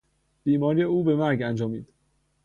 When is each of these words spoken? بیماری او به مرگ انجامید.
بیماری 0.43 0.83
او 0.83 1.03
به 1.03 1.15
مرگ 1.15 1.41
انجامید. 1.43 1.89